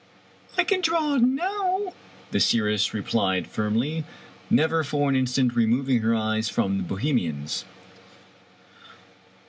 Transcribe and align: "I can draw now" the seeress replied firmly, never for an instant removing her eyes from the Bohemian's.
"I 0.57 0.63
can 0.63 0.81
draw 0.81 1.17
now" 1.17 1.93
the 2.31 2.39
seeress 2.39 2.91
replied 2.91 3.45
firmly, 3.45 4.03
never 4.49 4.83
for 4.83 5.07
an 5.11 5.15
instant 5.15 5.55
removing 5.55 5.99
her 5.99 6.15
eyes 6.15 6.49
from 6.49 6.77
the 6.77 6.83
Bohemian's. 6.83 7.65